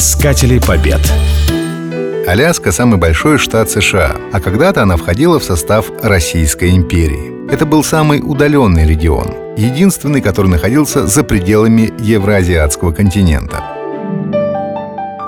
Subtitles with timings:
[0.00, 0.98] Искатели побед.
[2.26, 7.52] Аляска– самый большой штат США, а когда-то она входила в состав Российской империи.
[7.52, 13.62] Это был самый удаленный регион, единственный, который находился за пределами Евразиатского континента.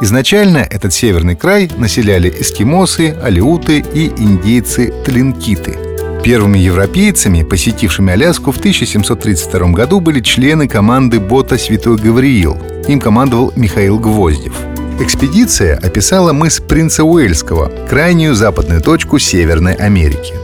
[0.01, 5.92] Изначально этот северный край населяли эскимосы, алиуты и индейцы-тлинкиты.
[6.25, 12.57] Первыми европейцами, посетившими Аляску в 1732 году, были члены команды бота «Святой Гавриил».
[12.89, 14.55] Им командовал Михаил Гвоздев–
[15.03, 20.35] Экспедиция описала мыс Принца Уэльского, крайнюю западную точку Северной Америки.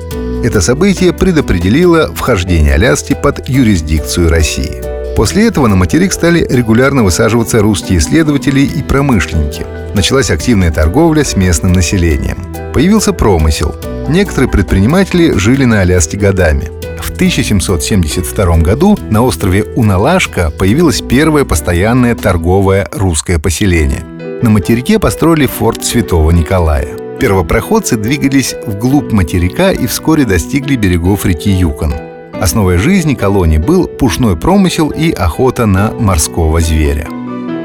[0.44, 4.82] Это событие предопределило вхождение Аляски под юрисдикцию России.
[5.14, 9.64] После этого на материк стали регулярно высаживаться русские исследователи и промышленники.
[9.94, 12.38] Началась активная торговля с местным населением.
[12.72, 13.76] Появился промысел.
[14.08, 16.70] Некоторые предприниматели жили на Аляске годами.
[17.00, 24.04] В 1772 году на острове Уналашка появилось первое постоянное торговое русское поселение–
[24.42, 26.96] на материке построили форт Святого Николая.
[27.18, 31.92] Первопроходцы двигались вглубь материка и вскоре достигли берегов реки Юкон.
[32.40, 37.08] Основой жизни колонии был пушной промысел и охота на морского зверя.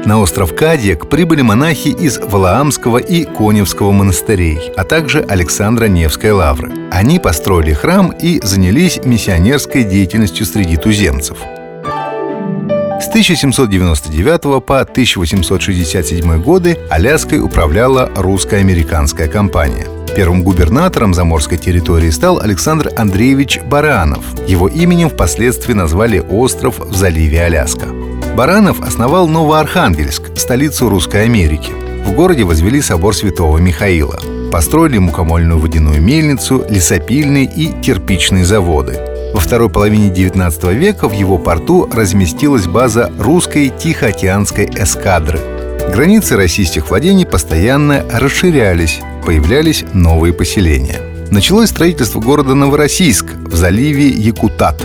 [0.06, 6.72] На остров Кадьяк прибыли монахи из Валаамского и Коневского монастырей, а также Александра Невской лавры.
[6.90, 11.38] Они построили храм и занялись миссионерской деятельностью среди туземцев–
[13.04, 19.86] с 1799 по 1867 годы Аляской управляла русско-американская компания.
[20.16, 24.24] Первым губернатором заморской территории стал Александр Андреевич Баранов.
[24.48, 27.88] Его именем впоследствии назвали остров в заливе Аляска.
[28.36, 31.72] Баранов основал Новоархангельск, столицу Русской Америки.
[32.04, 34.18] В городе возвели собор святого Михаила.
[34.52, 38.98] Построили мукомольную водяную мельницу, лесопильные и кирпичные заводы–
[39.34, 45.40] во второй половине XIX века в его порту разместилась база русской Тихоокеанской эскадры.
[45.92, 51.00] Границы российских владений постоянно расширялись, появлялись новые поселения.
[51.32, 54.80] Началось строительство города Новороссийск в заливе Якутат.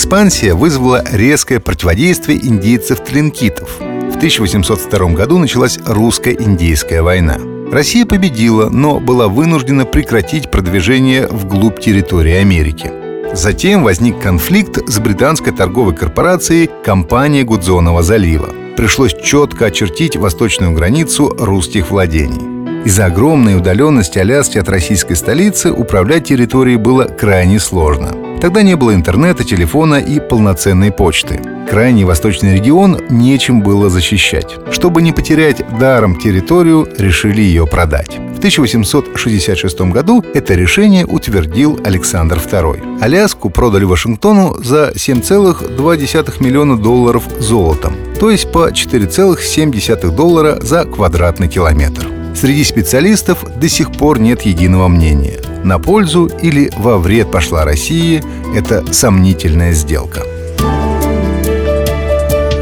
[0.00, 3.80] Экспансия вызвала резкое противодействие индейцев-тлинкитов.
[3.80, 7.36] В 1802 году началась русско-индейская война.
[7.70, 12.90] Россия победила, но была вынуждена прекратить продвижение вглубь территории Америки.
[13.34, 18.48] Затем возник конфликт с британской торговой корпорацией «Компания Гудзонова залива».
[18.78, 22.86] Пришлось четко очертить восточную границу русских владений.
[22.86, 28.19] Из-за огромной удаленности Аляски от российской столицы управлять территорией было крайне сложно.
[28.40, 31.40] Тогда не было интернета, телефона и полноценной почты.
[31.68, 34.56] Крайний восточный регион нечем было защищать.
[34.72, 38.18] Чтобы не потерять даром территорию, решили ее продать.
[38.34, 43.02] В 1866 году это решение утвердил Александр II.
[43.02, 51.48] Аляску продали Вашингтону за 7,2 миллиона долларов золотом, то есть по 4,7 доллара за квадратный
[51.48, 52.08] километр.
[52.34, 55.38] Среди специалистов до сих пор нет единого мнения.
[55.64, 58.22] На пользу или во вред пошла России–
[58.54, 60.22] это сомнительная сделка.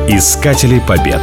[0.09, 1.21] Искатели побед.